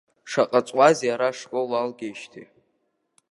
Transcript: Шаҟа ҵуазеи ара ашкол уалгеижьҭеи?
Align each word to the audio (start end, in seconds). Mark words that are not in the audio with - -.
Шаҟа 0.31 0.61
ҵуазеи 0.67 1.11
ара 1.13 1.27
ашкол 1.31 1.67
уалгеижьҭеи? 1.71 2.47